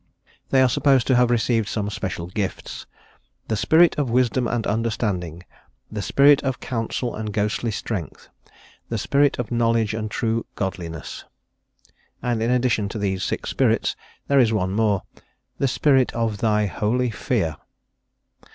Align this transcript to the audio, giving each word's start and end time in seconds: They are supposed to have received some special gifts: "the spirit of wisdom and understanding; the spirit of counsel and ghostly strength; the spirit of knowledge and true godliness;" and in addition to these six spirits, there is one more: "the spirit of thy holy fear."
They 0.49 0.63
are 0.63 0.67
supposed 0.67 1.05
to 1.05 1.15
have 1.15 1.29
received 1.29 1.67
some 1.69 1.87
special 1.91 2.25
gifts: 2.25 2.87
"the 3.49 3.55
spirit 3.55 3.99
of 3.99 4.09
wisdom 4.09 4.47
and 4.47 4.65
understanding; 4.65 5.43
the 5.91 6.01
spirit 6.01 6.41
of 6.41 6.59
counsel 6.59 7.13
and 7.15 7.31
ghostly 7.31 7.69
strength; 7.69 8.27
the 8.89 8.97
spirit 8.97 9.37
of 9.37 9.51
knowledge 9.51 9.93
and 9.93 10.09
true 10.09 10.47
godliness;" 10.55 11.25
and 12.19 12.41
in 12.41 12.49
addition 12.49 12.89
to 12.89 12.97
these 12.97 13.23
six 13.23 13.51
spirits, 13.51 13.95
there 14.27 14.39
is 14.39 14.51
one 14.51 14.71
more: 14.71 15.03
"the 15.59 15.67
spirit 15.67 16.11
of 16.13 16.39
thy 16.39 16.65
holy 16.65 17.11
fear." 17.11 17.57